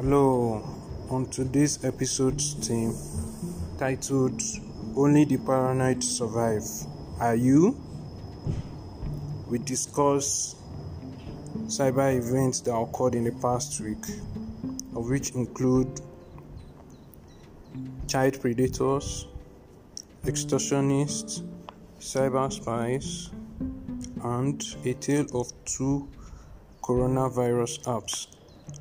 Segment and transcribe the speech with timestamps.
[0.00, 0.62] Hello,
[1.10, 2.94] on today's episode's theme
[3.80, 4.40] titled
[4.94, 6.62] Only the Paranoid Survive.
[7.18, 7.76] Are you?
[9.48, 10.54] We discuss
[11.66, 14.04] cyber events that occurred in the past week,
[14.94, 16.00] of which include
[18.06, 19.26] child predators,
[20.22, 21.42] extortionists,
[21.98, 23.30] cyber spies,
[24.22, 26.08] and a tale of two
[26.82, 28.28] coronavirus apps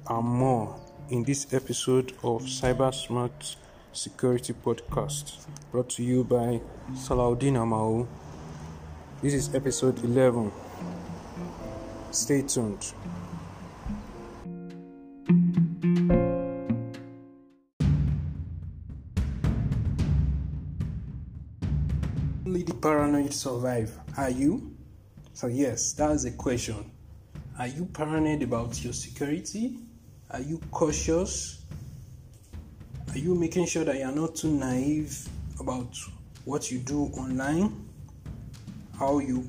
[0.08, 0.80] and more
[1.10, 3.56] in this episode of Cyber Smart
[3.94, 6.60] Security Podcast brought to you by
[6.92, 8.06] Salaudin Amao.
[9.22, 10.52] This is episode 11.
[12.12, 12.94] Stay tuned.
[22.46, 23.98] Only the paranoid survive.
[24.18, 24.76] Are you?
[25.34, 26.92] So, yes, that's a question.
[27.58, 29.87] Are you paranoid about your security?
[30.30, 31.64] Are you cautious?
[33.12, 35.26] Are you making sure that you're not too naive
[35.58, 35.98] about
[36.44, 37.90] what you do online?
[39.00, 39.48] How you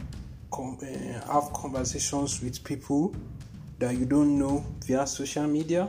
[0.53, 3.13] com- uh, have conversations with people
[3.81, 5.89] that you don't know via social media?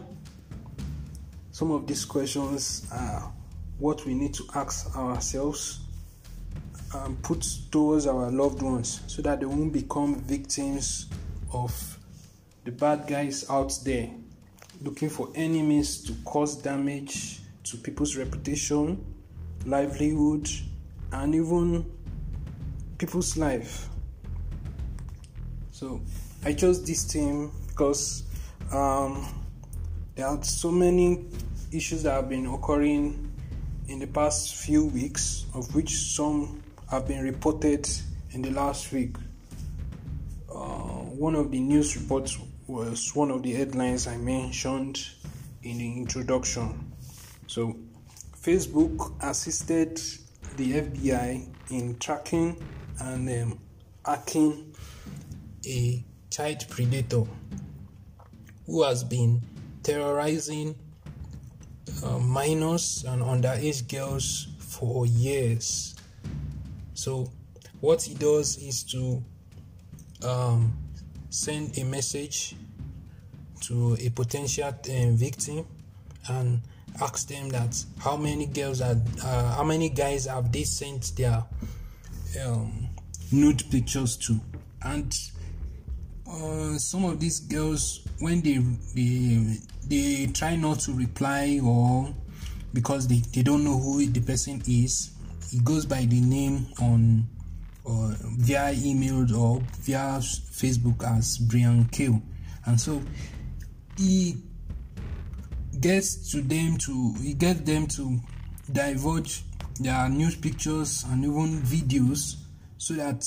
[1.52, 3.32] Some of these questions are
[3.78, 5.82] what we need to ask ourselves
[6.96, 11.06] and put towards our loved ones so that they won't become victims
[11.54, 12.00] of
[12.66, 14.10] the bad guys out there
[14.82, 19.04] looking for enemies to cause damage to people's reputation,
[19.66, 20.50] livelihood,
[21.12, 21.86] and even
[22.98, 23.90] people's life.
[25.72, 26.02] So
[26.46, 28.24] I chose this theme because
[28.72, 29.28] um,
[30.16, 31.26] there are so many
[31.72, 33.32] issues that have been occurring
[33.88, 37.90] in the past few weeks, of which some have been reported
[38.32, 39.16] in the last week.
[40.54, 40.56] Uh,
[41.16, 42.38] one of the news reports
[42.70, 45.04] was one of the headlines I mentioned
[45.64, 46.94] in the introduction.
[47.48, 47.76] So,
[48.40, 49.98] Facebook assisted
[50.56, 52.64] the FBI in tracking
[53.00, 53.60] and um,
[54.06, 54.76] hacking
[55.66, 57.24] a child predator
[58.68, 59.42] who has been
[59.82, 60.76] terrorizing
[62.04, 65.96] uh, minors and underage girls for years.
[66.94, 67.32] So,
[67.82, 69.24] what he does is to
[70.24, 70.78] um,
[71.30, 72.56] send a message
[73.62, 75.66] to a potential uh, victim
[76.30, 76.62] and
[77.02, 81.44] ask them that how many girls are uh, how many guys have they sent their
[82.46, 82.90] um,
[83.32, 84.40] nude pictures to?
[84.82, 85.16] And
[86.28, 88.58] uh, some of these girls when they
[88.96, 89.58] they
[89.88, 92.14] they try not to reply or
[92.74, 95.12] because they, they don't know who the person is
[95.52, 97.28] it goes by the name on
[98.38, 102.22] via email or via Facebook as Brian Kil.
[102.66, 103.02] And so
[103.98, 104.38] he
[105.80, 108.20] gets to them to he gets them to
[108.72, 109.44] divulge
[109.80, 112.36] their news pictures and even videos
[112.78, 113.26] so that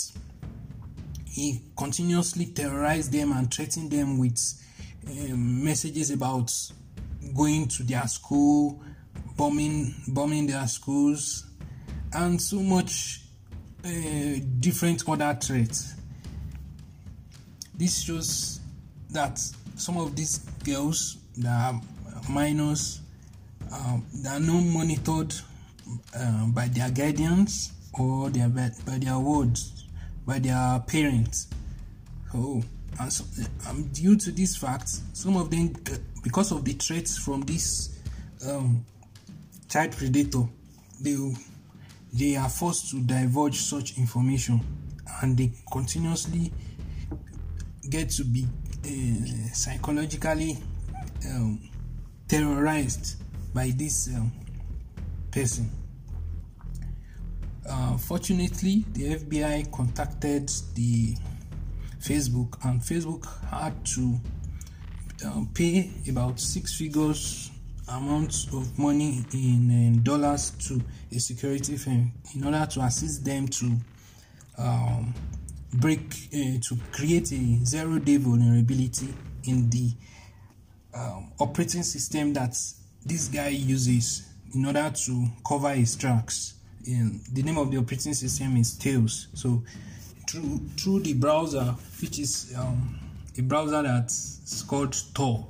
[1.26, 4.38] he continuously terrorize them and threaten them with
[5.08, 6.52] um, messages about
[7.34, 8.82] going to their school,
[9.36, 11.46] bombing bombing their schools,
[12.12, 13.21] and so much
[13.84, 15.94] uh, different other threats.
[17.74, 18.60] This shows
[19.10, 19.38] that
[19.76, 21.80] some of these girls that are
[22.30, 23.02] minors
[23.72, 25.34] um, they are not monitored
[26.16, 29.86] uh, by their guardians or their by, their wards
[30.26, 31.48] by their parents.
[32.30, 32.62] So,
[33.00, 33.24] and so,
[33.68, 35.74] um, due to this fact, some of them,
[36.22, 37.98] because of the threats from this
[38.48, 38.84] um,
[39.68, 40.44] child predator,
[41.00, 41.16] they
[42.12, 44.60] they are forced to divulge such information
[45.22, 46.52] and they continuously
[47.88, 48.46] get to be
[48.84, 50.58] uh, psychologically
[51.28, 51.60] um,
[52.28, 53.16] terrorized
[53.54, 54.32] by this um,
[55.30, 55.70] person.
[57.68, 61.16] Uh, fortunately, the FBI contacted the
[62.00, 64.20] Facebook, and Facebook had to
[65.24, 67.51] uh, pay about six figures
[67.96, 70.80] amounts of money in, in, dollars to
[71.10, 73.72] a security firm in order to assist them to
[74.58, 75.14] um,
[75.74, 76.00] break
[76.34, 79.08] uh, to create a zero day vulnerability
[79.44, 79.90] in the
[80.94, 82.56] um, operating system that
[83.04, 86.54] this guy uses in order to cover his tracks.
[86.84, 89.28] The name of the operating system is Tails.
[89.34, 89.62] So
[90.28, 92.98] through through the browser, which is um,
[93.38, 95.46] a browser that's called Tor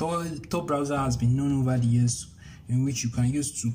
[0.00, 2.28] Tor, browser has been known over the years
[2.70, 3.70] in which you can use to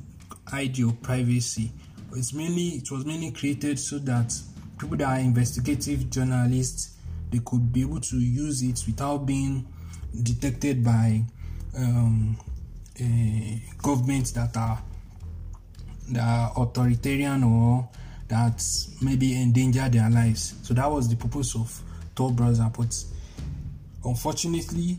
[0.48, 1.72] hide your privacy.
[2.14, 4.34] It's mainly it was mainly created so that
[4.80, 6.98] people that are investigative journalists
[7.32, 9.68] they could be able to use it without being
[10.24, 11.22] detected by
[11.78, 12.36] um,
[13.00, 14.82] uh, governments that are
[16.10, 17.88] that are authoritarian or
[18.30, 18.64] that
[19.00, 20.56] maybe endanger their lives.
[20.64, 21.80] So that was the purpose of
[22.16, 22.72] Tor browser.
[22.76, 22.96] But
[24.04, 24.98] unfortunately,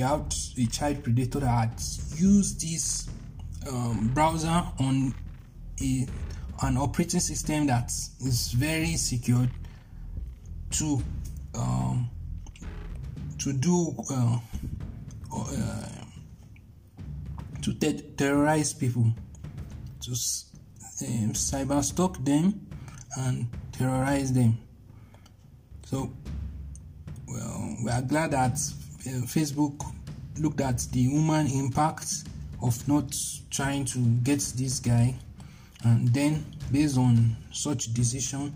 [0.00, 1.82] have a child predator that
[2.16, 3.08] used this
[3.68, 5.14] um, browser on
[5.80, 6.06] a
[6.62, 7.90] an operating system that
[8.24, 9.46] is very secure
[10.70, 11.02] to
[11.54, 12.08] um,
[13.38, 14.38] to do uh,
[15.34, 15.88] uh,
[17.62, 19.12] to te- terrorize people
[20.00, 22.66] to um, cyber stalk them
[23.18, 24.56] and terrorize them.
[25.84, 26.10] So
[27.28, 28.58] well we are glad that
[29.26, 29.92] facebook
[30.38, 32.24] looked at the human impact
[32.62, 33.14] of not
[33.50, 35.14] trying to get this guy.
[35.84, 38.54] And then based on such decision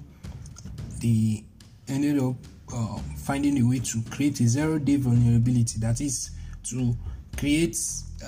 [1.01, 1.45] they
[1.89, 2.35] ended up
[2.73, 6.31] uh, finding a way to create a zero day vulnerability that is
[6.65, 6.95] to
[7.37, 7.77] create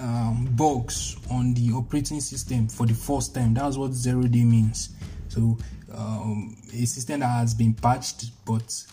[0.01, 3.55] um, bugs on the operating system for the first time.
[3.55, 4.91] That's what zero day means.
[5.29, 5.59] So
[5.95, 8.85] um, a system that has been patched but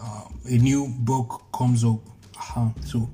[0.00, 2.00] uh, a new bug comes up
[2.50, 2.68] uh-huh.
[2.84, 3.10] so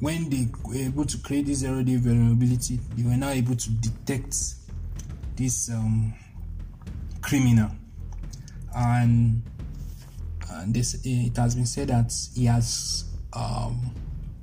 [0.00, 3.70] when they were able to create this zero day vulnerability they were now able to
[3.70, 4.34] detect
[5.36, 6.14] this um,
[7.20, 7.70] criminal.
[8.74, 9.42] And,
[10.50, 13.94] and this it has been said that he has um,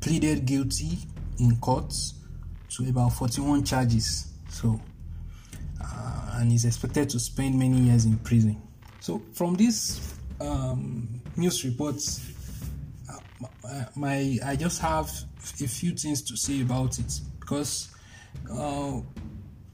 [0.02, 0.98] pleaded guilty
[1.40, 1.94] in court
[2.70, 4.34] to about 41 charges.
[4.50, 4.80] So
[5.82, 8.62] uh, and is expected to spend many years in prison.
[9.00, 12.33] So from this um, news reports uh,
[13.96, 15.10] my I just have
[15.62, 17.90] a few things to say about it because
[18.52, 19.02] uh,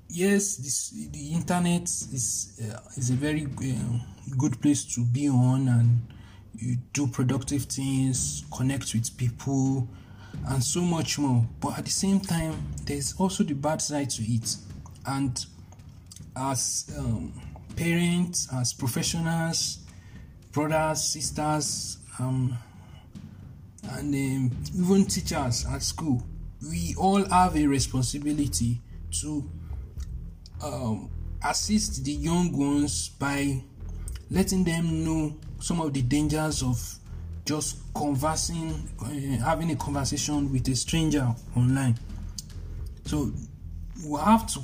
[0.10, 4.00] yes, this the internet is uh, is a very uh,
[4.38, 6.02] good place to be on, and
[6.56, 9.88] you do productive things, connect with people,
[10.48, 11.46] and so much more.
[11.60, 12.56] But at the same time,
[12.86, 14.56] there's also the bad side to it,
[15.06, 15.46] and
[16.36, 17.34] as um,
[17.76, 19.80] parents, as professionals,
[20.52, 22.58] brothers, sisters, um,
[23.92, 26.24] and um, even teachers at school,
[26.70, 28.82] we all have a responsibility
[29.22, 29.50] to
[30.64, 31.10] um,
[31.46, 33.64] assist the young ones by
[34.30, 36.80] letting them know some of the dangers of
[37.46, 41.98] just conversing, uh, having a conversation with a stranger online.
[43.06, 43.32] So
[44.06, 44.60] we have to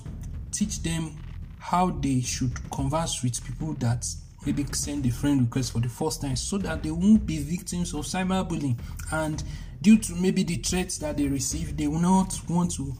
[0.52, 1.18] teach them
[1.58, 4.06] how they should converse with people that
[4.46, 7.94] maybe send a friend request for the first time so that they won't be victims
[7.94, 8.78] of cyberbullying.
[9.12, 9.44] And
[9.82, 12.94] due to maybe the threats that they receive they will not want to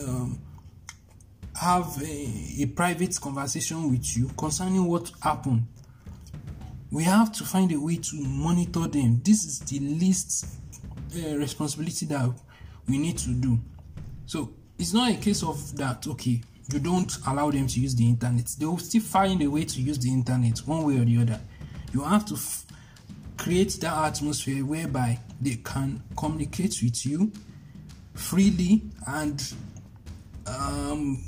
[0.00, 0.40] um,
[1.60, 5.66] have a, a private conversation with you concerning what happened.
[6.90, 9.20] We have to find a way to monitor them.
[9.24, 10.46] This is the least
[11.16, 12.30] uh, responsibility that
[12.88, 13.58] we need to do.
[14.26, 18.06] So it's not a case of that okay you don't allow them to use the
[18.06, 21.18] internet they will still find a way to use the internet one way or the
[21.18, 21.40] other
[21.92, 22.64] you have to f-
[23.36, 27.30] create that atmosphere whereby they can communicate with you
[28.14, 29.54] freely and
[30.46, 31.22] um,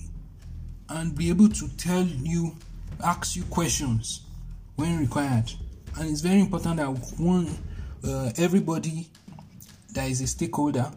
[0.89, 2.57] and be able to tell you,
[3.03, 4.23] ask you questions
[4.77, 5.51] when required.
[5.97, 6.89] And it's very important that
[7.19, 7.49] one,
[8.07, 9.09] uh, everybody
[9.93, 10.91] that is a stakeholder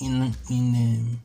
[0.00, 1.20] in in um,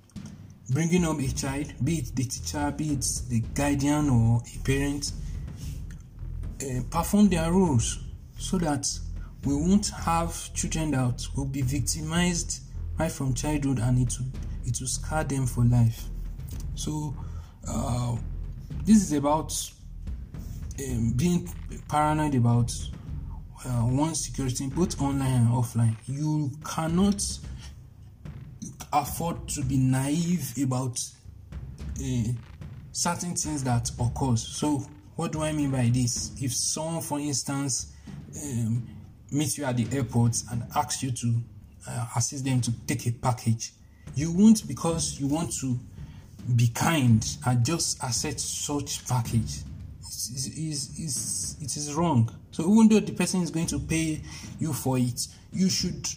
[0.69, 5.11] bringing up a child, be it the teacher, be it the guardian or a parent,
[6.61, 7.99] uh, perform their roles
[8.38, 8.88] so that
[9.45, 12.61] we won't have children that will be victimized
[12.97, 14.27] right from childhood and it will,
[14.65, 16.03] it will scar them for life.
[16.75, 17.15] So
[17.67, 18.15] uh,
[18.85, 19.53] this is about
[20.88, 21.49] um, being
[21.88, 22.71] paranoid about
[23.65, 25.95] uh, one security, both online and offline.
[26.07, 27.21] You cannot
[28.91, 31.00] afford to be naive about
[32.03, 32.31] uh,
[32.91, 34.41] certain things that occurs.
[34.41, 36.31] So, what do I mean by this?
[36.41, 37.93] If someone, for instance,
[38.41, 38.88] um,
[39.31, 41.36] meets you at the airport and asks you to
[41.88, 43.74] uh, assist them to take a package,
[44.15, 45.77] you won't because you want to
[46.55, 49.60] be kind and just accept such package
[50.31, 54.22] it is, is, it is wrong so even though the person is going to pay
[54.60, 56.08] you for it you should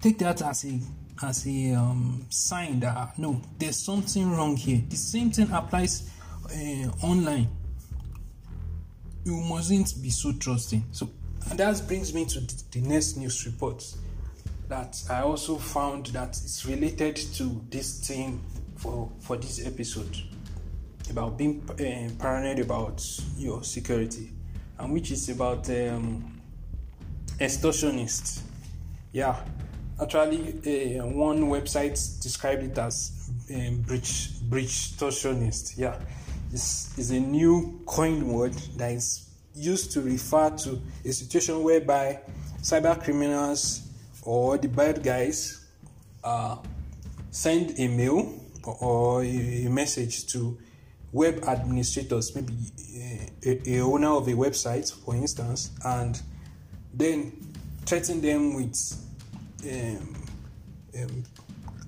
[0.00, 0.78] take that as a
[1.22, 4.82] as a um, sign that no there's something wrong here.
[4.88, 6.10] The same thing applies
[6.46, 7.48] uh, online.
[9.24, 10.84] You mustn't be so trusting.
[10.92, 11.10] So
[11.54, 13.84] that brings me to the next news report
[14.68, 18.38] that i also found that it's related to this thing
[18.76, 20.14] for for this episode
[21.10, 23.02] about being uh, paranoid about
[23.38, 24.30] your security
[24.78, 26.38] and which is about um,
[27.40, 28.42] extortionists.
[29.12, 29.36] Yeah
[30.00, 35.76] actually uh, one website described it as um, breach torsionist.
[35.76, 35.98] Yeah,
[36.52, 42.20] it's, it's a new coined word that is used to refer to a situation whereby
[42.62, 43.82] cyber criminals
[44.22, 45.66] or the bad guys
[46.22, 46.56] uh,
[47.30, 50.58] send a mail or a message to
[51.12, 52.54] web administrators, maybe
[53.44, 56.20] a, a, owner of a website, for instance, and
[56.92, 57.32] then
[57.86, 58.74] threaten them with
[59.64, 60.14] um,
[61.02, 61.24] um,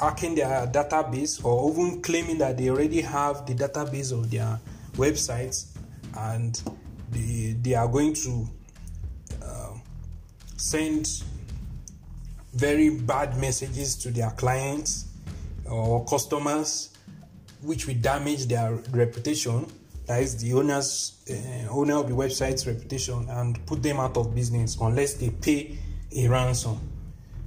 [0.00, 4.58] hacking their database or even claiming that they already have the database of their
[4.94, 5.66] websites
[6.16, 6.62] and
[7.10, 8.48] they, they are going to
[9.42, 9.74] uh,
[10.56, 11.22] send
[12.54, 15.06] very bad messages to their clients
[15.66, 16.90] or customers
[17.62, 19.66] which will damage their reputation.
[20.06, 24.34] That is the owner's uh, owner of the website's reputation and put them out of
[24.34, 25.78] business unless they pay
[26.16, 26.80] a ransom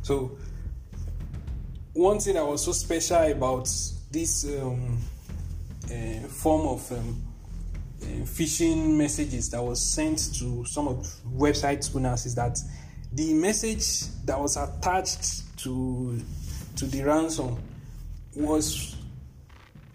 [0.04, 0.38] so
[1.94, 3.70] one thing that was so special about
[4.12, 5.00] this um,
[5.86, 7.24] uh, form of um,
[8.02, 10.98] uh, phishing messages that was sent to some of
[11.36, 12.60] website owners is that
[13.14, 16.20] the message that was attached to
[16.76, 17.58] to the ransom
[18.36, 18.96] was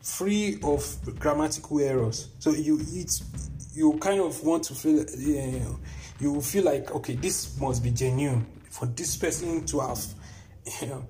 [0.00, 2.28] free of grammatical errors.
[2.38, 3.20] So you it
[3.74, 5.76] you kind of want to feel uh,
[6.20, 8.46] you feel like okay this must be genuine
[8.78, 10.04] for this person to have
[10.80, 11.04] you know,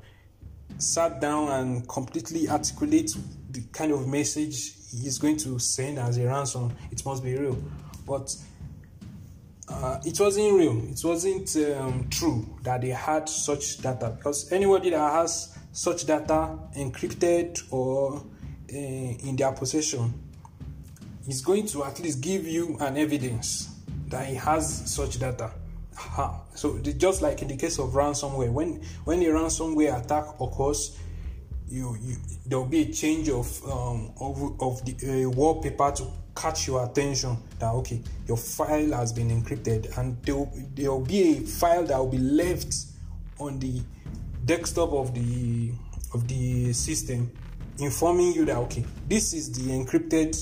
[0.78, 3.14] sat down and completely articulate
[3.50, 6.72] the kind of message he's going to send as a ransom.
[6.90, 7.58] It must be real,
[8.06, 8.34] but.
[9.70, 10.82] Uh, it wasn't real.
[10.90, 16.56] It wasn't um, true that they had such data because anybody that has such data
[16.75, 20.14] encrypted or uh, in their possession
[21.28, 23.68] is going to at least give you an evidence
[24.06, 25.50] that he has such data.
[26.54, 30.98] So just like in the case of ransomware, when when a ransomware attack occurs,
[31.68, 36.06] you, you there will be a change of um, of, of the uh, wallpaper to
[36.34, 39.96] catch your attention that okay your file has been encrypted.
[39.98, 42.74] And there will, there will be a file that will be left
[43.38, 43.80] on the
[44.44, 45.72] desktop of the
[46.14, 47.30] of the system
[47.78, 50.34] informing you that okay this is the encrypted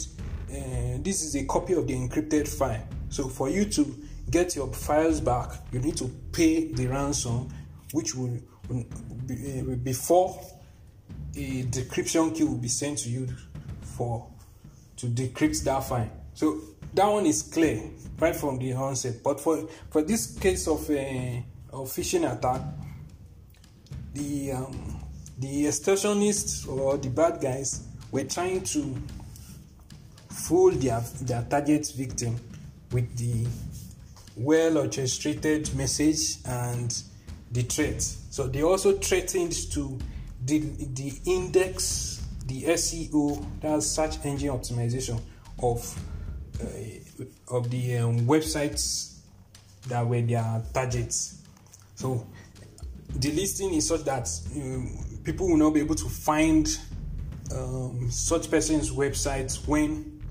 [0.50, 2.86] uh, this is a copy of the encrypted file.
[3.08, 3.96] So for you to
[4.30, 7.49] get your files back you need to pay the ransom
[7.92, 8.85] which will, will
[9.26, 10.40] be, uh, before
[11.37, 13.28] a decryption key will be sent to you
[13.83, 14.26] for
[14.97, 16.11] to decrypt that file.
[16.35, 16.61] So
[16.95, 17.83] that one is clear
[18.18, 19.23] right from the onset.
[19.23, 22.62] But for for this case of a uh, of phishing attack
[24.14, 25.00] the um,
[25.38, 28.97] the extortionists or the bad guys were trying to
[30.30, 32.37] fool their, their target victim
[32.92, 33.47] with the
[34.37, 37.02] well orchestrated message and
[37.52, 38.02] the threat.
[38.02, 39.99] So they also threatened to
[40.45, 42.16] the, the index
[42.47, 45.21] the SEO, that's search engine optimization
[45.62, 46.02] of
[46.61, 49.19] uh, of the um, websites
[49.88, 51.43] that were their targets.
[51.95, 52.26] So
[53.14, 56.78] the listing is such that um, people will not be able to find
[57.55, 60.23] um, such person's websites when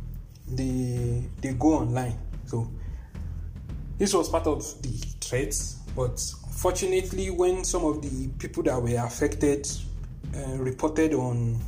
[0.48, 2.18] they they go online.
[2.46, 2.72] So
[3.98, 4.90] this was part of the
[5.22, 6.20] threats, but
[6.52, 9.68] fortunately, when some of the people that were affected
[10.36, 11.60] uh, reported on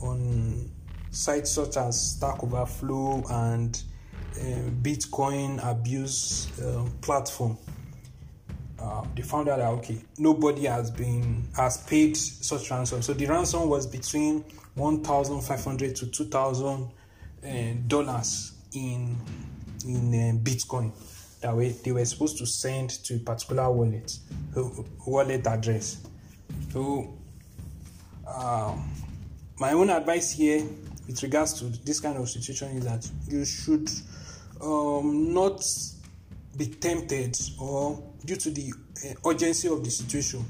[0.00, 0.70] on
[1.10, 3.82] sites such as Stack Overflow and
[4.36, 7.56] uh, Bitcoin abuse uh, platform,
[8.78, 13.02] uh, they found out that okay, nobody has been has paid such ransom.
[13.02, 16.90] So the ransom was between one thousand five hundred to two thousand
[17.46, 17.48] uh,
[17.86, 19.16] dollars in
[19.86, 20.92] in uh, Bitcoin
[21.44, 24.18] that they were supposed to send to a particular wallet
[25.06, 26.06] wallet address.
[26.72, 27.18] So
[28.26, 28.90] um,
[29.58, 30.64] my own advice here
[31.06, 33.90] with regards to this kind of situation is that you should
[34.62, 35.62] um, not
[36.56, 38.72] be tempted or due to the
[39.04, 40.44] uh, urgency of the situation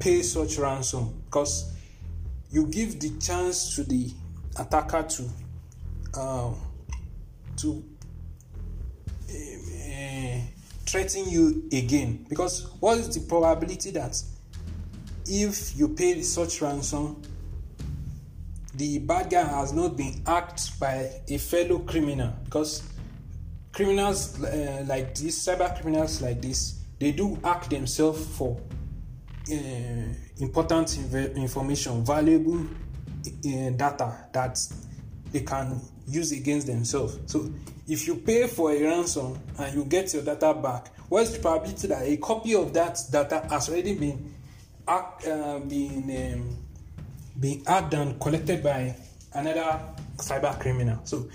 [0.00, 1.72] pay such ransom because
[2.50, 4.10] you give the chance to the
[4.58, 5.28] attacker to
[6.14, 6.52] uh,
[7.56, 7.84] to
[9.30, 9.71] uh,
[10.86, 12.26] threaten you again.
[12.28, 14.20] Because what is the probability that
[15.26, 17.22] if you pay such ransom
[18.74, 22.32] the bad guy has not been hacked by a fellow criminal?
[22.44, 22.82] Because
[23.72, 28.60] criminals uh, like this, cyber criminals like this, they do hack themselves for
[29.50, 29.54] uh,
[30.38, 34.58] important inv- information, valuable uh, data that
[35.30, 37.18] they can use against themselves.
[37.26, 37.52] So,
[37.88, 41.88] if you pay for a ransom and you get your data back, what's the probability
[41.88, 44.34] that a copy of that data has already been
[44.86, 46.56] uh, been um,
[47.38, 48.94] being hacked and collected by
[49.34, 49.80] another
[50.16, 51.00] cyber criminal.
[51.04, 51.28] So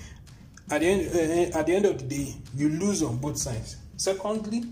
[0.70, 3.78] at the end uh, at the end of the day, you lose on both sides.
[3.98, 4.64] Secondly,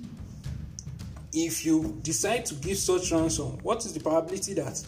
[1.33, 4.81] if you decide to give such ransom, what is the probability that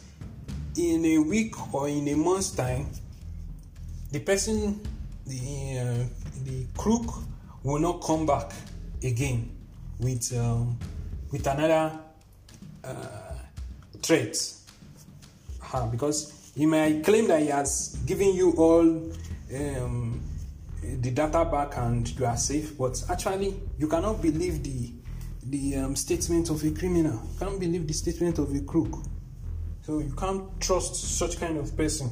[0.78, 2.88] in a week or in a month's time,
[4.12, 4.80] the person,
[5.28, 6.06] the uh,
[6.44, 7.14] the crook,
[7.64, 8.52] will not come back
[9.04, 9.50] again
[10.00, 10.78] with um,
[11.32, 12.00] with another
[12.84, 12.96] uh,
[14.02, 14.36] threat,
[15.74, 20.22] uh, because he may claim that he has given you all um,
[20.82, 24.94] the data back and you are safe, but actually you cannot believe the
[25.44, 27.14] the um, statement of a criminal.
[27.34, 29.04] You can't believe the statement of a crook.
[29.82, 32.10] So you can't trust such kind of person.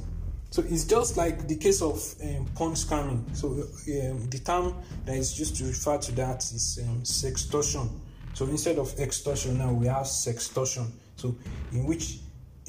[0.50, 3.36] So it's just like the case of um, porn scamming.
[3.36, 4.76] So um, the term
[5.06, 7.90] that is used to refer to that is um, sextortion.
[8.34, 10.88] So instead of extortion, now we have sextortion.
[11.16, 11.36] So
[11.72, 12.20] in which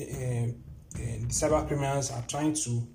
[0.00, 0.46] uh, uh,
[0.94, 2.86] the cyber criminals are trying to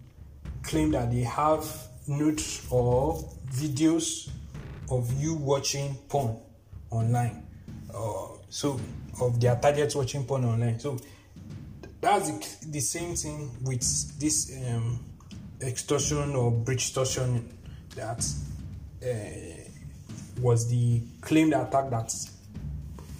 [0.63, 1.65] claim that they have
[2.07, 4.29] notes or videos
[4.89, 6.37] of you watching porn
[6.89, 7.47] online
[7.93, 8.79] uh, so
[9.21, 10.79] of their targets watching porn online.
[10.79, 10.97] So
[12.01, 14.99] that's the, the same thing with this um,
[15.61, 17.47] extortion or breach extortion
[17.95, 18.25] that
[19.03, 19.61] uh,
[20.41, 22.13] was the claimed attack that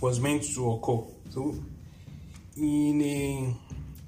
[0.02, 1.04] was meant to occur.
[1.30, 1.56] So,
[2.58, 3.56] in a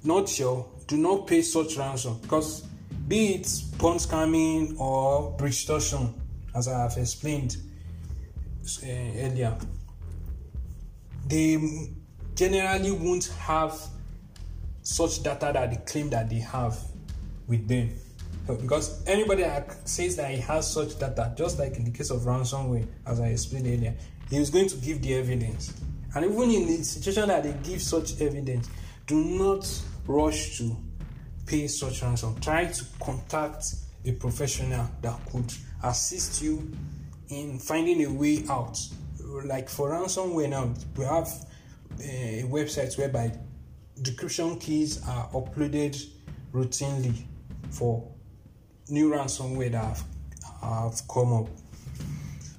[0.02, 2.66] nutshell, do not pay such ransom because
[3.06, 6.14] be it porn scamming or breach extortion,
[6.54, 7.56] as I have explained
[8.82, 9.56] uh, earlier,
[11.26, 11.90] they
[12.34, 13.78] generally won't have
[14.84, 16.78] such data that they claim that they have
[17.48, 17.90] with them.
[18.46, 22.20] Because anybody that says that he has such data, just like in the case of
[22.20, 23.94] ransomware, as I explained earlier,
[24.30, 25.74] he is going to give the evidence.
[26.14, 28.68] And even in the situation that they give such evidence,
[29.06, 29.66] do not
[30.06, 30.76] rush to
[31.46, 32.38] pay such ransom.
[32.40, 33.64] Try to contact
[34.04, 36.70] a professional that could assist you
[37.30, 38.78] in finding a way out
[39.42, 41.28] like for ransomware now, we have
[42.02, 43.32] eh, a website whereby
[44.00, 46.04] decryption keys are uploaded
[46.52, 47.22] routinely
[47.70, 48.06] for
[48.88, 50.04] new ransomware that have,
[50.62, 51.48] have come up.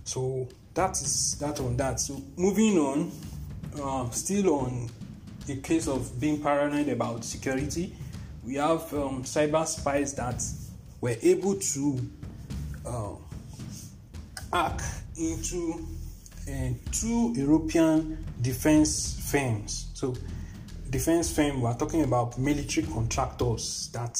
[0.03, 1.99] So that is that on that.
[1.99, 3.11] So moving on,
[3.81, 4.89] uh, still on
[5.45, 7.95] the case of being paranoid about security,
[8.43, 10.43] we have um, cyber spies that
[11.01, 12.09] were able to
[12.85, 13.15] uh,
[14.51, 14.81] hack
[15.17, 15.85] into
[16.49, 19.87] uh, two European defense firms.
[19.93, 20.15] So,
[20.95, 24.17] defense firm, we're talking about military contractors that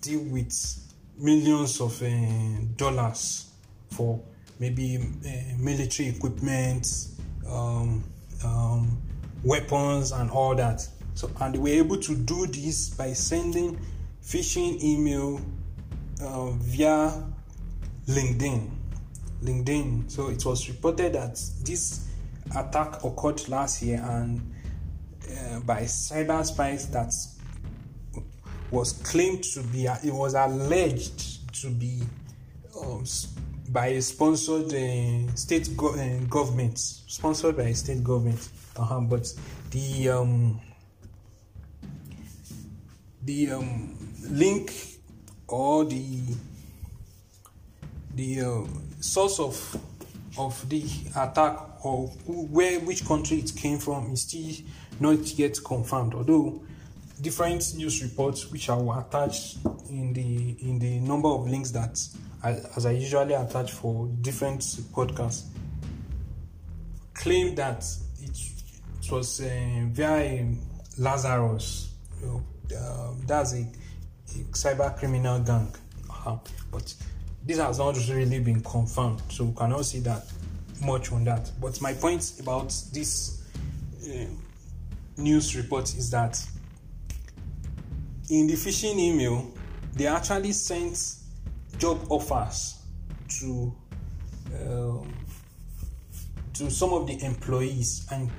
[0.00, 0.50] deal with
[1.18, 2.08] millions of uh,
[2.76, 3.50] dollars
[3.90, 4.18] for
[4.58, 6.86] maybe uh, military equipment,
[7.46, 8.02] um,
[8.42, 8.98] um,
[9.44, 10.88] weapons, and all that.
[11.12, 13.78] So, and were able to do this by sending
[14.22, 15.38] phishing email
[16.22, 17.12] uh, via
[18.06, 18.70] LinkedIn.
[19.42, 20.10] LinkedIn.
[20.10, 22.08] So it was reported that this
[22.56, 24.40] attack occurred last year and
[25.30, 27.12] uh, by cyber spies that
[28.70, 32.02] was claimed to be it was alleged to be
[32.80, 33.04] um,
[33.70, 39.32] by a sponsored uh, state go- uh, government sponsored by a state government uh-huh, but
[39.70, 40.60] the um,
[43.24, 43.96] the um,
[44.30, 44.72] link
[45.48, 46.20] or the
[48.14, 48.64] the uh,
[49.00, 49.76] source of
[50.38, 50.84] of the
[51.16, 54.54] attack or who, where which country it came from is still
[55.00, 56.60] not yet confirmed although
[57.20, 59.56] different news reports which I will attach
[59.88, 61.98] in the in the number of links that
[62.42, 65.44] I, as I usually attach for different podcasts
[67.14, 67.84] claim that
[68.22, 68.38] it,
[69.02, 69.50] it was uh,
[69.88, 70.46] via
[70.98, 72.42] Lazarus you know,
[72.76, 75.74] uh, that's a, a cyber criminal gang
[76.26, 76.36] uh,
[76.70, 76.94] but
[77.44, 80.24] this has not really been confirmed, so we cannot see that
[80.82, 81.50] much on that.
[81.60, 83.42] But my point about this
[84.04, 84.26] uh,
[85.20, 86.42] news report is that
[88.28, 89.52] in the phishing email,
[89.94, 91.16] they actually sent
[91.78, 92.78] job offers
[93.40, 93.74] to
[94.54, 95.04] uh,
[96.54, 98.30] to some of the employees, and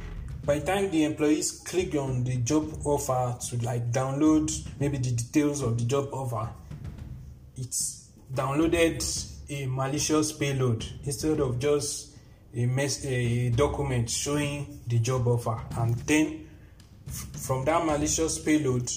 [0.45, 5.11] by the time the employees click on the job offer to like download maybe the
[5.11, 6.49] details of the job offer,
[7.57, 9.03] it's downloaded
[9.49, 12.15] a malicious payload instead of just
[12.55, 15.59] a, mess, a document showing the job offer.
[15.77, 16.47] And then
[17.11, 18.89] from that malicious payload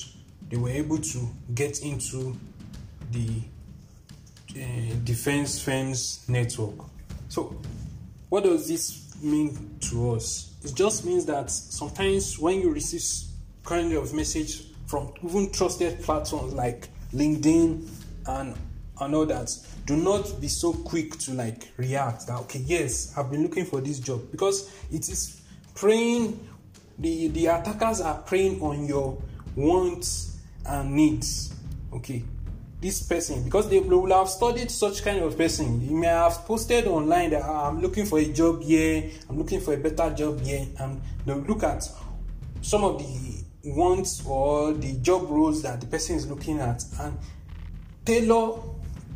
[0.49, 2.37] they were able to get into
[3.11, 3.41] the
[4.57, 6.75] uh, defense firms network
[7.29, 7.57] so
[8.29, 13.03] what does this mean to us it just means that sometimes when you receive
[13.65, 17.89] kind of message from even trusted platforms like LinkedIn
[18.27, 18.55] and
[19.01, 19.51] and all that.
[19.87, 23.81] Do not be so quick to like react that okay, yes, I've been looking for
[23.81, 25.41] this job because it is
[25.75, 26.39] preying
[26.99, 29.21] the the attackers are preying on your
[29.57, 31.55] wants and needs.
[31.93, 32.25] Okay,
[32.81, 35.81] this person because they will have studied such kind of person.
[35.81, 39.61] You may have posted online that oh, I'm looking for a job here, I'm looking
[39.61, 41.89] for a better job here, and they'll look at
[42.63, 47.19] some of the wants or the job roles that the person is looking at and
[48.05, 48.59] tailor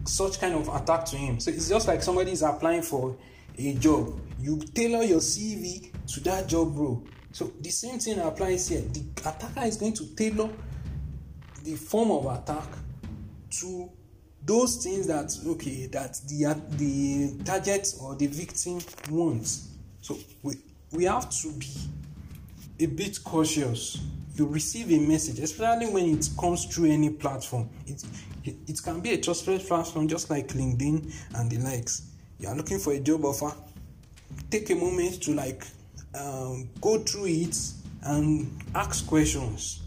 [0.04, 1.38] such kind of attack to him.
[1.38, 3.16] So it's just like somebody is applying for
[3.58, 4.18] a job.
[4.40, 7.04] You tailor your CV to that job role.
[7.32, 8.80] So the same thing applies here.
[8.80, 10.50] The attacker is going to tailor
[11.62, 12.66] the form of attack
[13.50, 13.90] to
[14.44, 19.68] those things that okay that the the target or the victim wants.
[20.00, 20.54] So we
[20.92, 21.66] we have to be
[22.80, 24.00] a bit cautious.
[24.34, 27.68] You receive a message, especially when it comes through any platform.
[27.86, 28.04] It,
[28.44, 32.02] it, it can be a trusted platform just like LinkedIn and the likes.
[32.38, 33.52] You are looking for a job offer.
[34.48, 35.66] Take a moment to like
[36.14, 37.56] um, go through it
[38.02, 39.82] and ask questions.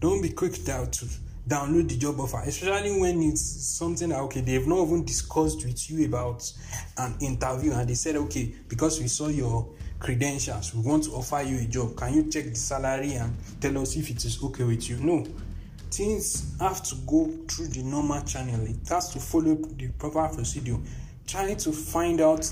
[0.00, 1.06] Don't be quick to, to
[1.48, 5.90] download the job offer, especially when it's something that okay, they've not even discussed with
[5.90, 6.50] you about
[6.98, 9.68] an interview and they said, okay, because we saw your
[10.00, 11.96] credentials, we want to offer you a job.
[11.96, 14.96] Can you check the salary and tell us if it is okay with you?
[14.98, 15.24] No.
[15.90, 20.78] Things have to go through the normal channel, it has to follow the proper procedure.
[21.26, 22.50] Try to find out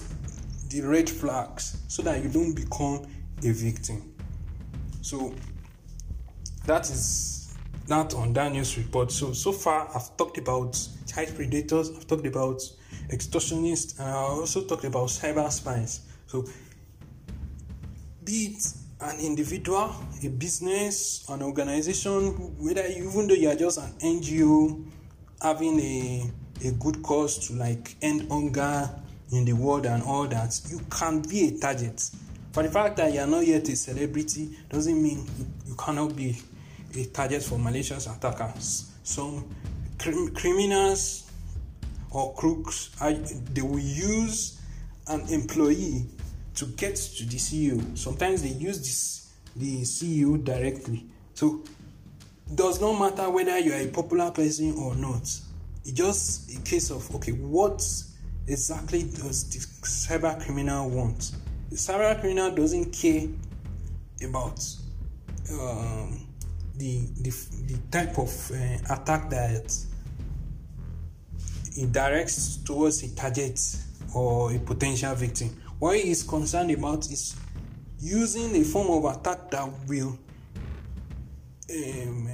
[0.75, 3.07] the red flags so that you don't become
[3.45, 4.13] a victim.
[5.03, 5.33] So
[6.67, 7.55] that is
[7.87, 9.13] that on Daniel's report.
[9.13, 12.61] So so far I've talked about child predators, I've talked about
[13.09, 16.01] extortionists, and I also talked about cyber spies.
[16.27, 16.45] So
[18.25, 18.67] be it
[19.01, 24.85] an individual, a business, an organization, whether you, even though you are just an NGO
[25.41, 26.33] having a
[26.65, 28.89] a good cause to like end hunger
[29.33, 32.11] in the world and all that, you can be a target.
[32.53, 35.27] For the fact that you are not yet a celebrity doesn't mean
[35.67, 36.37] you, cannot be
[36.97, 38.93] a target for malicious attackers.
[39.03, 39.45] Some
[39.99, 41.31] crim- criminals
[42.11, 44.61] or crooks, are, they will use
[45.09, 46.07] an employee
[46.55, 47.99] to get to the CEO.
[47.99, 49.25] Sometimes they use this
[49.57, 51.07] the CEO directly.
[51.35, 51.63] So
[52.55, 55.23] does not matter whether you are a popular person or not.
[55.23, 57.81] It's just a case of okay, what
[58.47, 61.33] exactly does the cyber criminal want?
[61.71, 63.29] The cyber criminal doesn't care
[64.23, 64.65] about
[65.51, 66.27] um,
[66.77, 67.31] the, the
[67.67, 69.73] the type of uh, attack that
[71.77, 73.61] it directs towards a target
[74.15, 75.49] or a potential victim.
[75.79, 77.37] What he is concerned about is
[78.01, 80.19] using a form of attack that will
[81.71, 82.29] um,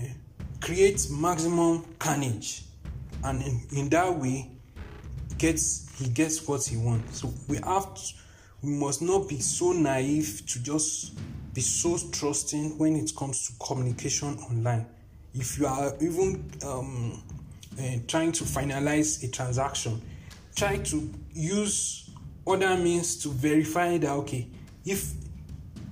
[0.60, 2.64] create maximum carnage,
[3.24, 4.50] and in, in that way,
[5.38, 7.20] gets he gets what he wants.
[7.20, 8.02] So we have to,
[8.62, 11.12] we must not be so naive to just
[11.52, 14.86] be so trusting when it comes to communication online.
[15.34, 17.22] If you are even um,
[17.78, 20.00] uh, trying to finalize a transaction,
[20.56, 22.10] try to use
[22.46, 24.48] other means to verify that okay,
[24.84, 25.12] if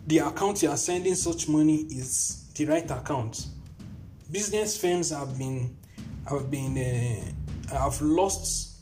[0.07, 3.47] the account you are sending such money is the right account.
[4.31, 5.77] Business firms have been
[6.29, 6.77] have been
[7.71, 8.78] uh, have lost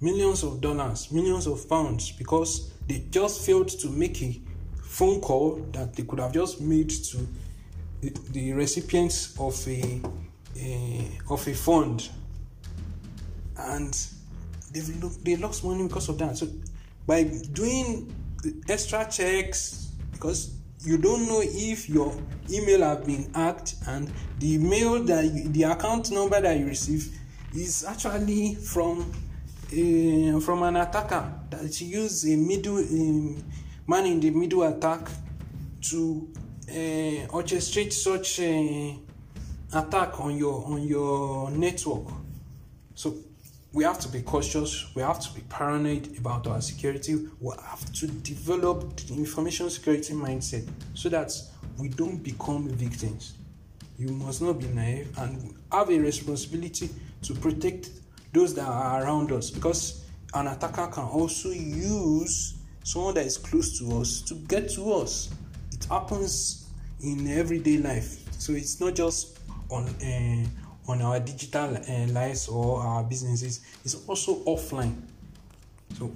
[0.00, 4.40] millions of dollars, millions of pounds because they just failed to make a
[4.82, 7.18] phone call that they could have just made to
[8.00, 10.00] the, the recipients of a,
[10.56, 12.08] a of a fund.
[13.56, 13.96] And
[14.72, 16.36] they've lo- they lost money because of that.
[16.36, 16.48] So
[17.06, 18.14] by doing
[18.68, 22.14] extra checks because you don't know if your
[22.50, 27.12] email have been hacked and the mail that you, the account number that you receive
[27.54, 29.12] is actually from
[29.72, 33.42] uh, from an attacker that use a middle um,
[33.86, 35.08] man in the middle attack
[35.82, 36.28] to
[36.70, 42.08] uh, orchestrate such uh, attack on your on your network.
[42.94, 43.14] So
[43.72, 47.92] we have to be cautious we have to be paranoid about our security we have
[47.92, 51.30] to develop the information security mindset so that
[51.76, 53.34] we don't become victims.
[53.98, 56.88] You must not be naive and have a responsibility
[57.22, 57.90] to protect
[58.32, 59.50] those that are around us.
[59.50, 64.92] Because an attacker can also use someone that is close to us to get to
[64.92, 65.30] us.
[65.72, 66.70] It happens
[67.02, 68.18] in everyday life.
[68.40, 69.38] So it's not just
[69.70, 73.60] on uh, on our digital uh, lives or our businesses.
[73.84, 74.94] It's also offline.
[75.98, 76.12] So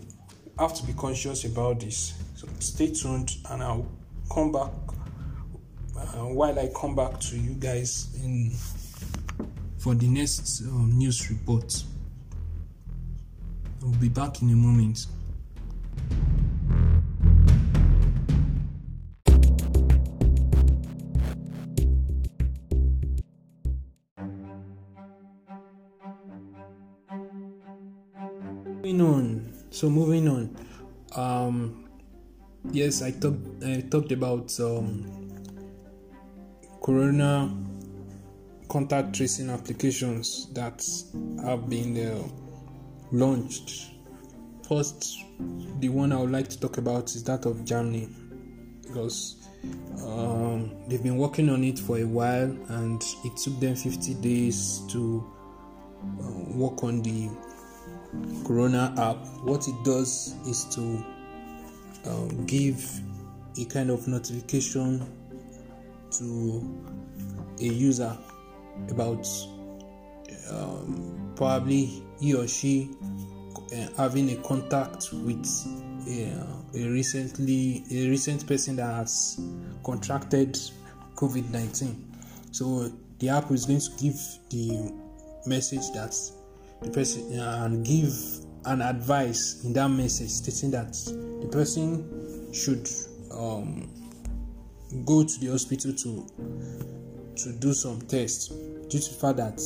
[0.58, 2.14] have to be conscious about this.
[2.36, 3.86] So stay tuned and i'll
[4.32, 4.70] come back
[5.96, 8.50] uh, while i come back to you guys in
[9.78, 11.82] for the next um, news report.
[13.84, 15.06] I'll be back in a moment.
[28.66, 29.52] Moving on.
[29.70, 30.56] So moving on.
[31.16, 31.88] Um,
[32.70, 33.64] yes, I talked.
[33.64, 35.32] I talked about um,
[36.80, 37.52] Corona
[38.68, 40.84] contact tracing applications that
[41.44, 42.22] have been uh,
[43.12, 43.90] launched.
[44.68, 45.18] First,
[45.80, 48.08] the one I would like to talk about is that of Germany
[48.82, 49.48] because
[50.06, 54.82] um, they've been working on it for a while and it took them 50 days
[54.88, 55.30] to
[56.20, 57.30] uh, work on the
[58.44, 59.24] Corona app.
[59.44, 61.04] What it does is to
[62.06, 62.84] um, give
[63.58, 65.06] a kind of notification
[66.12, 66.84] to
[67.60, 68.16] a user
[68.90, 69.26] about
[70.50, 72.90] um, probably he or she
[73.72, 75.46] uh, having a contact with
[76.06, 79.40] a, a, recently a recent person that has
[79.84, 80.58] contracted
[81.14, 81.94] COVID-19.
[82.50, 84.16] So the app is going to give
[84.50, 84.92] the
[85.46, 86.14] message that
[86.82, 88.12] the person uh, and give
[88.64, 90.92] an advice in that message stating that
[91.40, 92.88] the person should
[93.32, 93.88] um,
[95.04, 96.26] go to the hospital to
[97.34, 99.60] to do some tests due to the fact that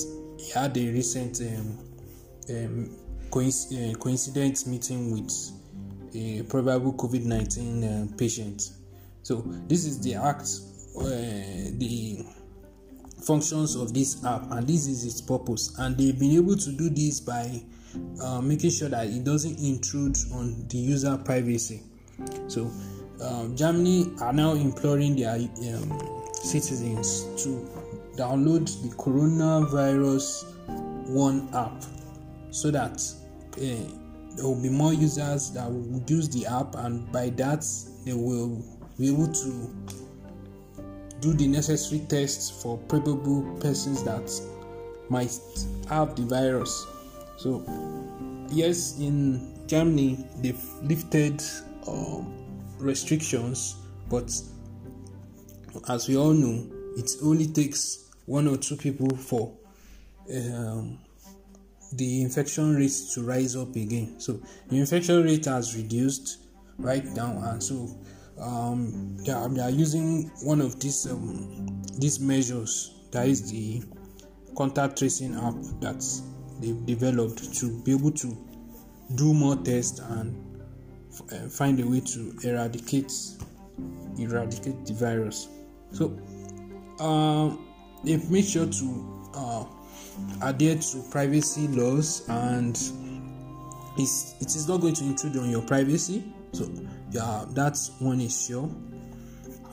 [0.50, 1.78] had a recent um,
[2.50, 2.96] um,
[3.32, 5.52] uh, meeting with
[6.14, 8.70] a probable COVID 19 uh, patient.
[9.22, 10.48] So, this is the act,
[10.98, 11.04] uh,
[11.78, 12.24] the
[13.26, 15.76] functions of this app, and this is its purpose.
[15.78, 17.60] And they've been able to do this by
[18.22, 21.82] uh, making sure that it doesn't intrude on the user privacy.
[22.46, 22.70] So,
[23.20, 27.75] um, Germany are now imploring their um, citizens to
[28.16, 30.44] download the coronavirus
[31.08, 31.84] one app
[32.50, 33.02] so that
[33.56, 33.60] uh,
[34.36, 37.64] there will be more users that will use the app and by that
[38.04, 38.62] they will
[38.98, 39.74] be able to
[41.20, 44.30] do the necessary tests for probable persons that
[45.08, 45.38] might
[45.88, 46.86] have the virus.
[47.36, 47.64] So
[48.50, 51.42] yes in germany they've lifted
[51.88, 52.32] um,
[52.78, 53.76] restrictions
[54.08, 54.30] but
[55.88, 59.56] as we all know it only takes one or two people for
[60.34, 60.98] um,
[61.92, 64.20] the infection rate to rise up again.
[64.20, 66.38] So the infection rate has reduced
[66.78, 67.88] right now, and so
[68.40, 73.82] um, they, are, they are using one of these um, these measures that is the
[74.56, 76.04] contact tracing app that
[76.60, 78.36] they've developed to be able to
[79.14, 80.34] do more tests and
[81.32, 83.12] uh, find a way to eradicate
[84.18, 85.48] eradicate the virus.
[85.92, 86.18] So
[86.98, 87.65] um,
[88.06, 89.64] they've made sure to uh,
[90.42, 92.76] adhere to privacy laws and
[93.98, 96.24] it's, it is not going to intrude on your privacy.
[96.52, 96.70] So
[97.10, 98.70] yeah that's one issue.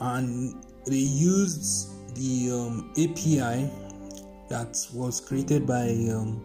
[0.00, 3.70] And they used the um, api
[4.50, 6.44] that was created by um,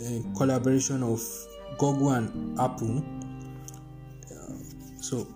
[0.00, 1.22] a collaboration of
[1.78, 3.04] google and apple.
[4.30, 4.52] Uh,
[5.00, 5.26] so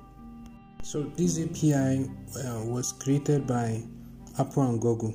[0.83, 3.83] so this api uh, was created by
[4.39, 5.15] apple and google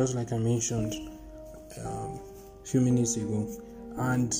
[0.00, 0.94] just like I mentioned
[1.84, 2.18] um,
[2.62, 3.46] a few minutes ago,
[3.98, 4.34] and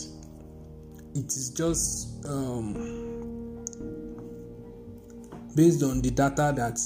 [1.14, 2.73] it is just um,
[5.55, 6.81] based on the data that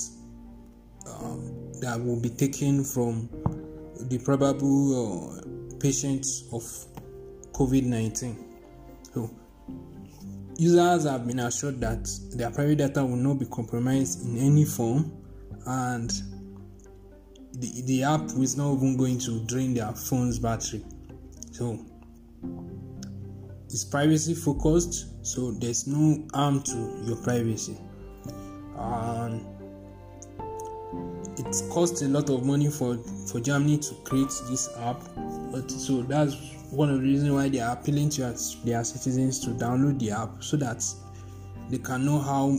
[1.08, 3.28] um, that will be taken from
[4.08, 6.64] the probable uh, patients of
[7.52, 8.44] COVID 19.
[9.14, 9.30] So,
[10.56, 15.12] users have been assured that their private data will not be compromised in any form
[15.64, 16.12] and
[17.54, 20.84] the, the app is not even going to drain their phone's battery.
[21.52, 21.78] So
[23.66, 27.76] it's privacy focused, so there's no harm to your privacy.
[28.76, 29.46] And
[31.38, 35.02] it costs a lot of money for, for Germany to create this app,
[35.50, 36.34] but so that's
[36.70, 38.22] one of the reasons why they are appealing to
[38.64, 40.84] their citizens to download the app so that
[41.70, 42.58] they can know how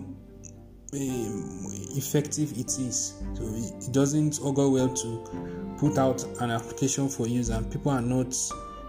[0.96, 3.14] um, effective it is.
[3.34, 8.02] So it doesn't augur well to put out an application for use and people are
[8.02, 8.36] not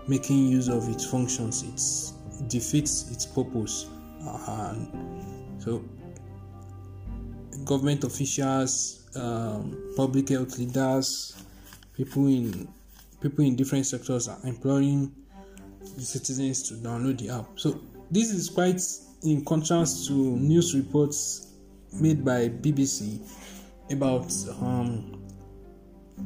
[0.07, 2.14] making use of its functions.
[2.40, 3.87] It defeats its purpose.
[4.25, 4.75] Uh,
[5.59, 5.85] so
[7.64, 11.37] government officials, um, public health leaders,
[11.95, 12.69] people in
[13.21, 15.12] people in different sectors are imploring
[15.97, 17.47] the citizens to download the app.
[17.57, 18.81] So this is quite
[19.25, 21.47] in contrast to news reports
[22.00, 23.20] made by BBC
[23.90, 25.22] about um,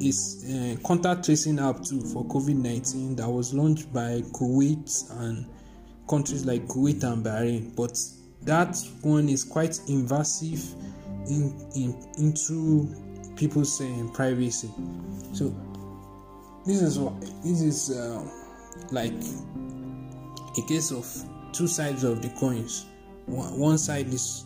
[0.00, 5.46] a contact tracing app too for COVID 19 that was launched by Kuwait and
[6.08, 7.74] countries like Kuwait and Bahrain.
[7.76, 7.98] But
[8.42, 10.64] that one is quite invasive
[11.28, 12.88] in, in into
[13.36, 14.70] people's uh, privacy.
[15.32, 15.54] So
[16.66, 18.26] this is what this is uh,
[18.90, 19.14] like
[20.56, 21.06] a case of
[21.52, 22.86] two sides of the coins.
[23.26, 24.44] One side is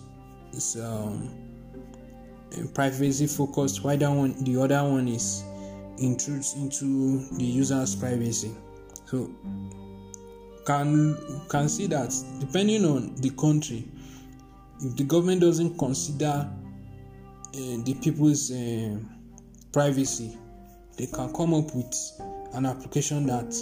[0.57, 1.31] is um,
[2.75, 5.45] privacy focused, while that one the other one is
[5.99, 8.53] intrudes into the user's privacy.
[9.07, 9.31] So
[10.67, 11.17] can
[11.49, 13.85] can see that depending on the country,
[14.81, 18.99] if the government doesn't consider uh, the people's uh,
[19.73, 20.38] privacy,
[20.97, 21.95] they can come up with
[22.55, 23.55] an application that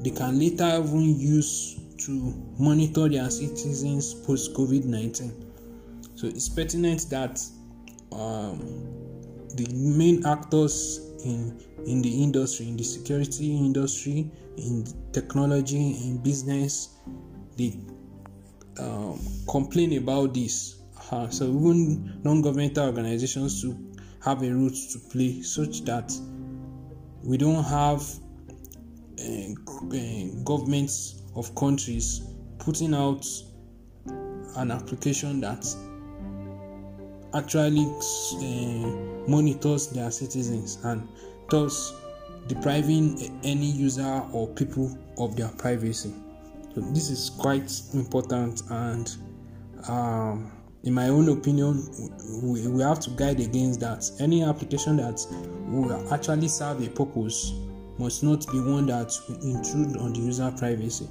[0.00, 5.51] they can later even use to monitor their citizens post COVID 19.
[6.22, 7.44] So it's pertinent that
[8.12, 8.60] um,
[9.56, 16.90] the main actors in in the industry, in the security industry, in technology, in business,
[17.58, 17.76] they
[18.78, 19.18] um,
[19.50, 20.76] complain about this.
[21.10, 23.76] Uh, so even non-governmental organizations to
[24.24, 26.16] have a role to play, such that
[27.24, 28.00] we don't have
[29.18, 29.52] uh,
[29.90, 32.22] uh, governments of countries
[32.60, 33.26] putting out
[34.54, 35.66] an application that
[37.34, 41.06] actually uh, monitors their citizens and
[41.48, 41.94] thus
[42.48, 46.12] depriving any user or people of their privacy.
[46.74, 49.14] So this is quite important, and
[49.88, 50.50] um,
[50.84, 51.86] in my own opinion,
[52.42, 54.10] we, we have to guide against that.
[54.20, 55.24] Any application that
[55.68, 57.52] will actually serve a purpose
[57.98, 61.06] must not be one that intrude on the user privacy,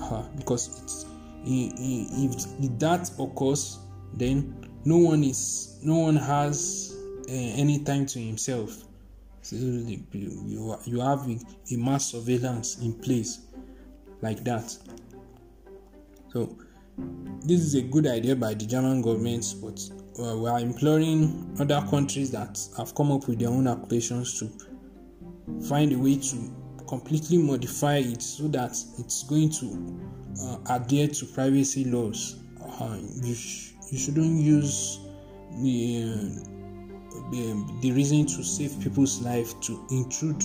[0.00, 1.06] uh, because it's,
[1.44, 3.78] if that occurs,
[4.14, 6.96] then no one is no one has
[7.28, 8.84] uh, any time to himself.
[9.42, 13.40] So you, you have a, mass surveillance in place
[14.22, 14.74] like that.
[16.32, 16.56] So
[17.42, 19.80] this is a good idea by the german government but
[20.22, 24.48] uh, we are imploring other countries that have come up with their own applications to
[25.68, 26.36] find a way to
[26.86, 29.98] completely modify it so that it's going to
[30.42, 32.36] uh, adhere to privacy laws.
[32.80, 35.00] Uh, you, sh- you shouldn't use
[35.62, 36.02] the
[37.32, 40.42] um, the reason to save people's life to intrude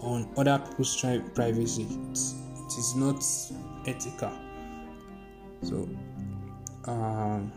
[0.00, 1.86] on other people's tri- privacy.
[2.10, 3.24] It's, it is not
[3.86, 4.32] ethical.
[5.62, 5.88] So
[6.86, 7.52] um,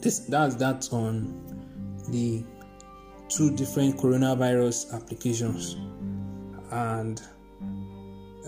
[0.00, 1.34] this that's that on
[2.08, 2.44] the
[3.28, 5.76] two different coronavirus applications.
[6.70, 7.20] And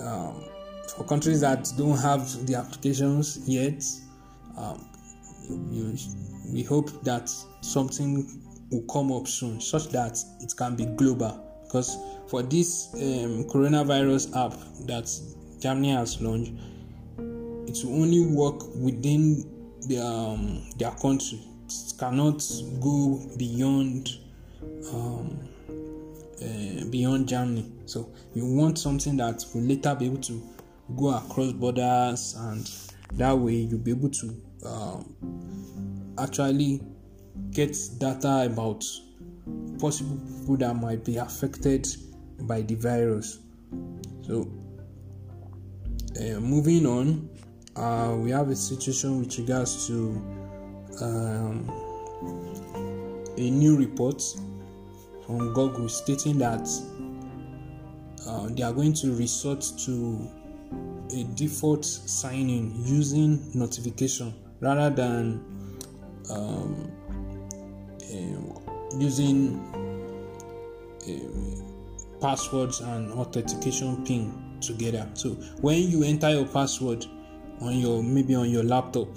[0.00, 0.44] um,
[0.96, 3.82] for countries that don't have the applications yet
[4.56, 4.91] um,
[5.70, 5.96] you,
[6.52, 8.26] we hope that something
[8.70, 11.38] will come up soon such that it can be global.
[11.64, 11.96] Because
[12.28, 15.10] for this um, coronavirus app that
[15.60, 16.52] Germany has launched
[17.66, 19.48] it will only work within
[19.88, 21.40] their, um, their country.
[21.66, 22.42] It cannot
[22.80, 24.10] go beyond
[24.92, 25.38] um,
[26.42, 27.70] uh, beyond Germany.
[27.86, 30.42] So you want something that will later be able to
[30.96, 32.70] go across borders and
[33.12, 36.80] that way you'll be able to um, actually
[37.50, 38.84] get data about
[39.78, 41.86] possible people that might be affected
[42.40, 43.40] by the virus.
[44.22, 44.48] So,
[46.20, 47.28] uh, moving on,
[47.76, 49.94] uh, we have a situation with regards to
[51.00, 51.68] um,
[53.36, 54.22] a new report
[55.26, 56.68] from Google stating that
[58.26, 60.28] uh, they are going to resort to
[61.14, 65.44] a default sign in using notification rather than
[66.30, 66.90] um,
[68.04, 69.58] uh, using
[71.06, 75.06] uh, passwords and authentication pin together.
[75.14, 77.04] So when you enter your password
[77.60, 79.08] on your maybe on your laptop,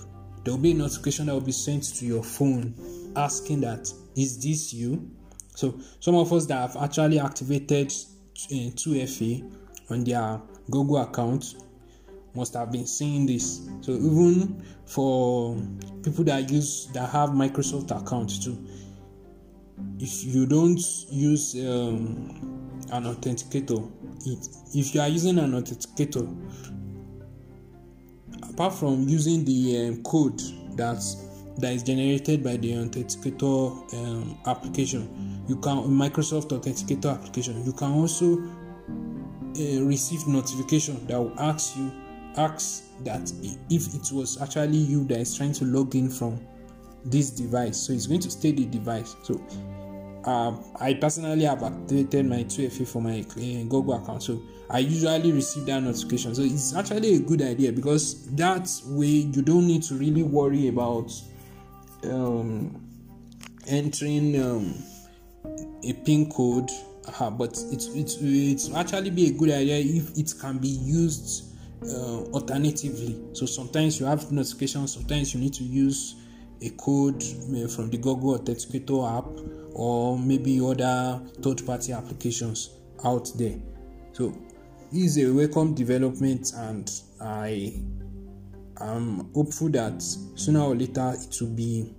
[0.43, 2.73] there will be a notification that will be sent to your phone
[3.15, 5.09] asking that is this you?
[5.55, 11.55] So some of us that have actually activated 2FA uh, on their Google account
[12.35, 13.67] must have been seeing this.
[13.81, 15.57] So even for
[16.03, 18.57] people that use that have Microsoft accounts too,
[19.99, 20.79] if you don't
[21.09, 23.91] use um, an authenticator,
[24.25, 26.25] it, if you are using an authenticator,
[28.49, 30.41] apart from using the um, code
[30.75, 31.23] that's
[31.57, 37.63] that is generated by the authenticator um, application, you can Microsoft Authenticator application.
[37.65, 38.39] You can also
[39.57, 41.91] uh, receive notification that will ask you
[42.37, 43.31] ask that
[43.69, 46.39] if it was actually you that is trying to log in from
[47.05, 49.39] this device so it's going to stay the device so
[50.25, 55.31] uh, I personally have activated my 2FA for my uh, Google account, so I usually
[55.31, 56.33] receive that notification.
[56.33, 60.67] So it's actually a good idea because that way you don't need to really worry
[60.67, 61.11] about
[62.05, 62.81] um,
[63.67, 64.73] entering um,
[65.83, 66.71] a pin code.
[67.19, 71.54] Uh, but it's it's it's actually be a good idea if it can be used
[71.89, 73.21] uh, alternatively.
[73.33, 76.15] So sometimes you have notifications, sometimes you need to use
[76.61, 79.25] a code uh, from the Google Authenticator app
[79.73, 82.69] or maybe other third party applications
[83.03, 83.59] out there.
[84.13, 84.33] So
[84.91, 87.73] this is a welcome development and I
[88.79, 91.93] am hopeful that sooner or later it will be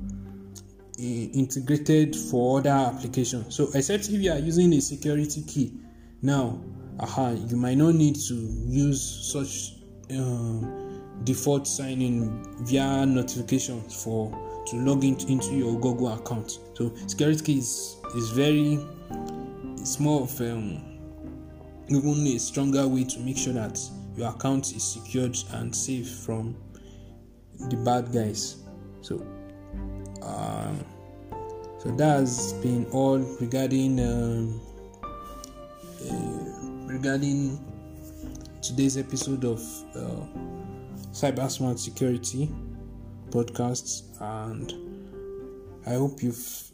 [0.99, 3.55] uh, integrated for other applications.
[3.55, 5.74] So except if you are using a security key
[6.22, 6.59] now,
[6.99, 9.76] aha, you might not need to use such
[10.11, 14.30] uh, default sign in via notifications for
[14.66, 16.59] to log in, into your Google account.
[16.74, 18.84] So security key is, is very
[19.78, 20.82] it's more of um,
[21.88, 23.80] even a stronger way to make sure that
[24.16, 26.57] your account is secured and safe from
[27.70, 28.57] the bad guys.
[29.02, 29.24] So
[30.22, 30.74] uh,
[31.78, 34.61] so that has been all regarding um,
[36.11, 37.64] uh, regarding
[38.67, 39.61] today's episode of
[39.95, 40.27] uh,
[41.12, 42.51] Cyber Smart Security
[43.31, 44.75] podcast, and
[45.87, 46.73] I hope you've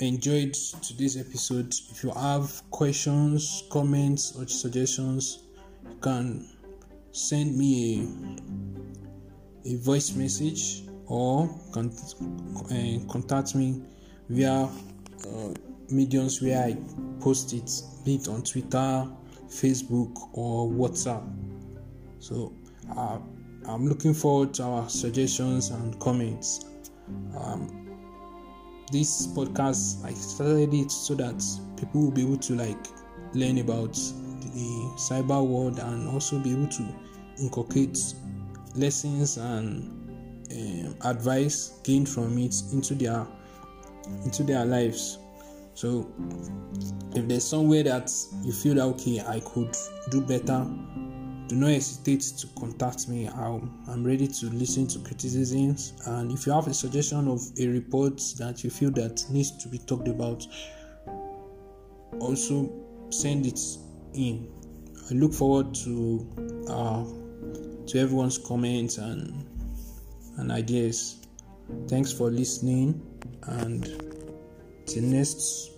[0.00, 1.74] enjoyed today's episode.
[1.92, 5.44] If you have questions, comments, or suggestions,
[5.88, 6.46] you can
[7.12, 8.06] send me
[9.64, 13.82] a, a voice message or uh, contact me
[14.28, 15.54] via uh,
[15.88, 16.76] mediums where I
[17.18, 17.70] post it,
[18.04, 19.08] be it on Twitter,
[19.50, 21.28] Facebook, or WhatsApp.
[22.18, 22.52] So
[22.96, 23.18] uh,
[23.66, 26.66] I'm looking forward to our suggestions and comments.
[27.36, 27.76] Um,
[28.92, 31.42] this podcast I started it so that
[31.76, 32.86] people will be able to like
[33.34, 36.86] learn about the cyber world and also be able to
[37.38, 37.98] inculcate
[38.74, 40.00] lessons and
[40.52, 43.26] um, advice gained from it into their
[44.24, 45.18] into their lives.
[45.74, 46.12] So
[47.14, 48.12] if there's somewhere that
[48.42, 49.76] you feel that okay, I could
[50.10, 50.66] do better,
[51.48, 53.28] do not hesitate to contact me.
[53.28, 55.94] I'm, I'm ready to listen to criticisms.
[56.06, 59.68] And if you have a suggestion of a report that you feel that needs to
[59.68, 60.46] be talked about,
[62.20, 62.70] also
[63.10, 63.58] send it
[64.14, 64.48] in.
[65.10, 67.04] I look forward to uh,
[67.86, 69.44] to everyone's comments and
[70.38, 71.16] and ideas.
[71.88, 73.02] Thanks for listening
[73.42, 74.09] and
[74.90, 75.70] till next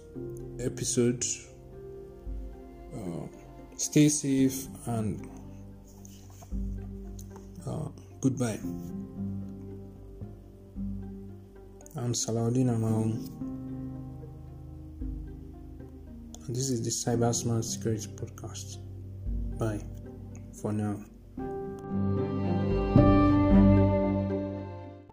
[0.58, 1.22] episode.
[2.94, 3.26] Uh,
[3.76, 5.28] stay safe and
[7.66, 7.88] uh,
[8.22, 8.58] goodbye.
[11.94, 13.28] I'm Salaudin Amahon,
[16.46, 18.78] and this is the Cyber Smart Security Podcast.
[19.58, 19.84] Bye
[20.54, 22.51] for now.